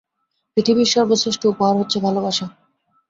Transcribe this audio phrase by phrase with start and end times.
[0.57, 2.45] পৃথিবীর সর্বশ্রেষ্ঠ উপহার হচ্ছে ভালবাসা।